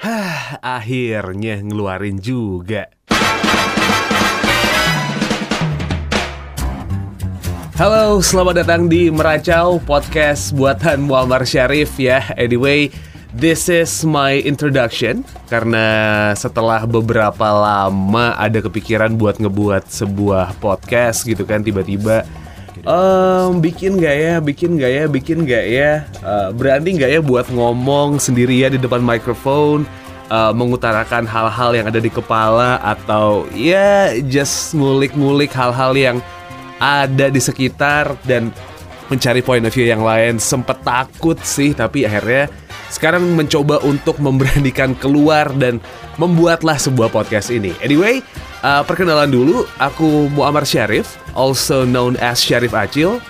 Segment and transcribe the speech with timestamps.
[0.00, 2.88] Hah, akhirnya ngeluarin juga.
[7.76, 12.32] Halo, selamat datang di Meracau Podcast buatan Muammar Syarif ya.
[12.40, 12.88] Anyway,
[13.36, 15.20] this is my introduction
[15.52, 15.84] karena
[16.32, 22.24] setelah beberapa lama ada kepikiran buat ngebuat sebuah podcast gitu kan tiba-tiba
[22.86, 25.92] Um, bikin gak ya, bikin gak ya, bikin gak ya?
[26.24, 29.84] Uh, Berani gak ya buat ngomong sendiri ya di depan microphone
[30.32, 36.16] uh, Mengutarakan hal-hal yang ada di kepala Atau ya just ngulik-ngulik hal-hal yang
[36.80, 38.54] ada di sekitar Dan
[39.10, 40.38] mencari point of view yang lain.
[40.38, 42.46] Sempet takut sih, tapi akhirnya
[42.94, 45.82] sekarang mencoba untuk memberanikan keluar dan
[46.16, 47.74] membuatlah sebuah podcast ini.
[47.82, 48.22] Anyway,
[48.64, 53.20] uh, perkenalan dulu, aku Muammar Syarif, also known as Syarif Acil.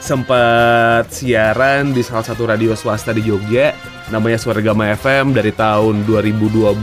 [0.00, 3.74] Sempat siaran di salah satu radio swasta di Jogja,
[4.06, 6.78] namanya Suaragama FM dari tahun 2012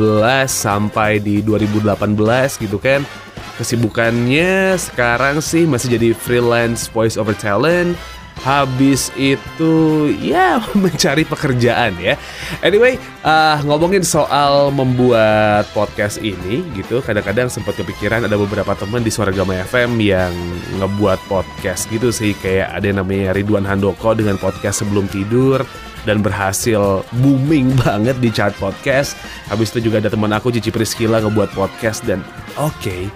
[0.49, 3.07] sampai di 2018 gitu kan.
[3.55, 7.95] Kesibukannya sekarang sih masih jadi freelance voice over talent
[8.43, 9.73] habis itu
[10.19, 12.19] ya mencari pekerjaan ya.
[12.59, 19.09] Anyway, uh, ngomongin soal membuat podcast ini gitu, kadang-kadang sempat kepikiran ada beberapa teman di
[19.09, 20.35] Suara Gama FM yang
[20.77, 25.63] ngebuat podcast gitu sih, kayak ada yang namanya Ridwan Handoko dengan podcast sebelum tidur
[26.03, 29.15] dan berhasil booming banget di chart podcast.
[29.47, 32.19] Habis itu juga ada teman aku Cici Priskila ngebuat podcast dan
[32.59, 33.07] oke, okay,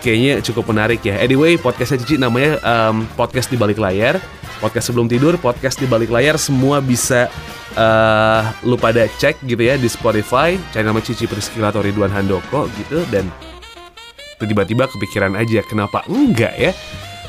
[0.00, 1.20] kayaknya cukup menarik ya.
[1.20, 4.18] Anyway, podcastnya Cici namanya um, podcast di balik layar
[4.60, 7.32] podcast sebelum tidur, podcast di balik layar semua bisa
[7.74, 12.68] uh, lu pada cek gitu ya di Spotify, cari nama Cici Priscila atau Ridwan Handoko
[12.76, 13.26] gitu dan
[14.36, 16.72] tiba-tiba kepikiran aja kenapa enggak ya?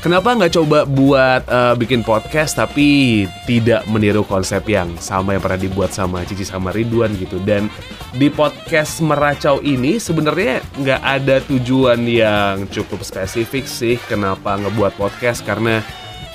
[0.02, 5.62] Kenapa nggak coba buat uh, bikin podcast tapi tidak meniru konsep yang sama yang pernah
[5.62, 7.38] dibuat sama Cici sama Ridwan gitu?
[7.38, 7.70] Dan
[8.10, 15.46] di podcast meracau ini sebenarnya nggak ada tujuan yang cukup spesifik sih kenapa ngebuat podcast
[15.46, 15.78] karena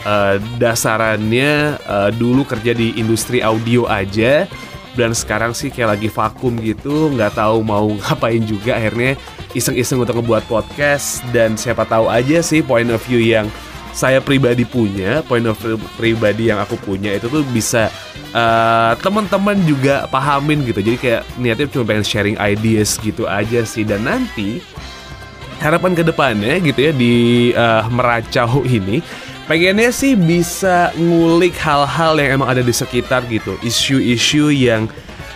[0.08, 4.48] uh, dasarannya uh, dulu kerja di industri audio aja
[4.98, 8.76] dan sekarang sih kayak lagi vakum gitu nggak tahu mau ngapain juga.
[8.76, 9.14] Akhirnya
[9.54, 11.22] iseng-iseng untuk ngebuat podcast.
[11.30, 13.46] Dan siapa tahu aja sih point of view yang
[13.94, 17.90] saya pribadi punya point of view pribadi yang aku punya itu tuh bisa
[18.34, 20.82] uh, teman-teman juga pahamin gitu.
[20.82, 23.86] Jadi kayak niatnya cuma pengen sharing ideas gitu aja sih.
[23.86, 24.60] Dan nanti
[25.62, 27.16] harapan ke depannya gitu ya di
[27.54, 29.02] uh, meracau ini
[29.48, 33.56] pengennya sih bisa ngulik hal-hal yang emang ada di sekitar gitu.
[33.64, 34.92] Isu-isu yang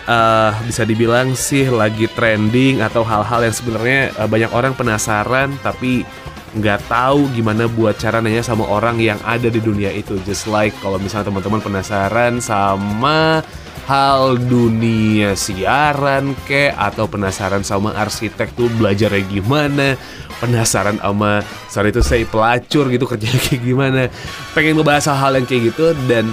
[0.06, 6.04] uh, bisa dibilang sih lagi trending atau hal-hal yang sebenarnya uh, banyak orang penasaran tapi
[6.52, 10.20] nggak tahu gimana buat cara nanya sama orang yang ada di dunia itu.
[10.28, 13.40] Just like kalau misalnya teman-teman penasaran sama
[13.86, 16.70] hal dunia siaran ke?
[16.74, 19.86] Atau penasaran sama arsitek tuh belajarnya gimana?
[20.38, 24.02] Penasaran sama sorry itu saya pelacur gitu kerjanya kayak gimana?
[24.54, 26.30] Pengen ngebahas hal-hal yang kayak gitu dan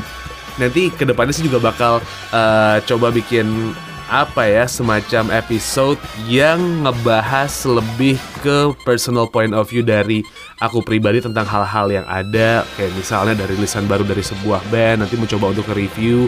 [0.60, 2.04] nanti ke depannya sih juga bakal
[2.36, 3.74] uh, coba bikin
[4.10, 10.26] apa ya semacam episode yang ngebahas lebih ke personal point of view dari
[10.58, 12.66] aku pribadi tentang hal-hal yang ada.
[12.74, 16.26] Kayak misalnya dari lisan baru dari sebuah band nanti mencoba untuk review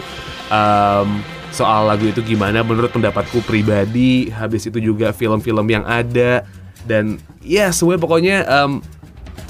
[0.48, 1.20] um,
[1.52, 4.30] soal lagu itu gimana menurut pendapatku pribadi.
[4.30, 6.46] Habis itu juga film-film yang ada.
[6.82, 8.82] Dan ya semuanya pokoknya um,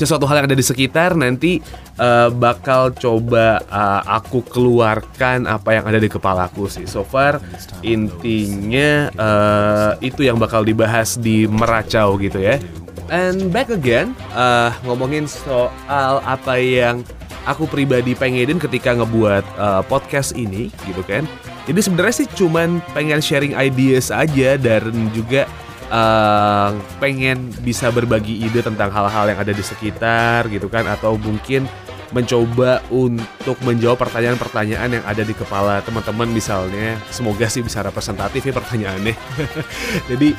[0.03, 1.63] sesuatu hal yang ada di sekitar nanti
[2.03, 6.91] uh, bakal coba uh, aku keluarkan apa yang ada di kepalaku sih.
[6.91, 7.39] So far
[7.87, 12.59] intinya uh, itu yang bakal dibahas di meracau gitu ya.
[13.07, 17.07] And back again uh, ngomongin soal apa yang
[17.47, 21.23] aku pribadi pengenin ketika ngebuat uh, podcast ini gitu kan.
[21.63, 25.47] Jadi sebenarnya sih cuman pengen sharing ideas aja dan juga
[25.93, 31.69] uh, pengen bisa berbagi ide tentang hal-hal yang ada di sekitar gitu kan atau mungkin
[32.13, 37.01] mencoba untuk menjawab pertanyaan-pertanyaan yang ada di kepala teman-teman misalnya.
[37.09, 39.17] Semoga sih bisa representatif ya pertanyaannya.
[40.13, 40.37] Jadi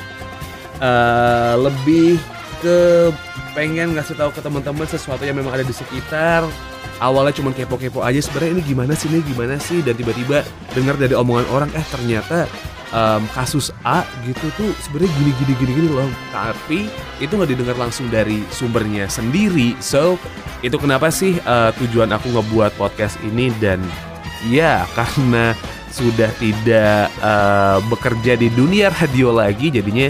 [0.77, 2.21] uh, lebih
[2.61, 3.09] ke
[3.57, 6.45] pengen ngasih tahu ke teman-teman sesuatu yang memang ada di sekitar.
[7.01, 9.81] Awalnya cuma kepo-kepo aja sebenarnya ini gimana sih ini gimana sih?
[9.81, 10.45] Dan tiba-tiba
[10.77, 12.45] dengar dari omongan orang eh ternyata
[12.93, 16.09] um, kasus A gitu tuh sebenarnya gini gini gini gini loh.
[16.31, 16.87] Tapi
[17.19, 19.75] itu nggak didengar langsung dari sumbernya sendiri.
[19.83, 20.15] So
[20.63, 23.51] itu kenapa sih uh, tujuan aku ngebuat podcast ini?
[23.59, 23.83] Dan
[24.47, 25.57] ya karena
[25.93, 30.09] sudah tidak uh, bekerja di dunia radio lagi jadinya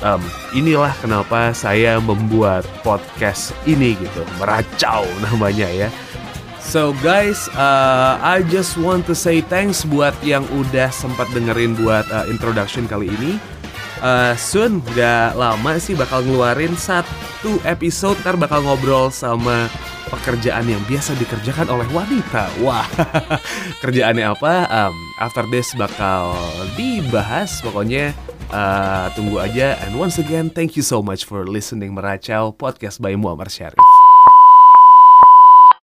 [0.00, 0.22] um,
[0.56, 4.22] inilah kenapa saya membuat podcast ini gitu.
[4.40, 5.88] Meracau namanya ya
[6.58, 12.04] So guys, uh, I just want to say thanks buat yang udah sempat dengerin buat
[12.10, 13.38] uh, introduction kali ini.
[13.98, 19.66] Uh, soon, gak lama sih bakal ngeluarin satu episode, ntar bakal ngobrol sama
[20.08, 22.46] pekerjaan yang biasa dikerjakan oleh wanita.
[22.62, 22.86] Wah,
[23.82, 24.54] kerjaannya apa?
[24.70, 26.34] Um, after this bakal
[26.78, 27.58] dibahas.
[27.58, 28.14] Pokoknya
[28.54, 29.76] uh, tunggu aja.
[29.82, 33.82] And once again, thank you so much for listening Meracau Podcast by Muammar Syarif.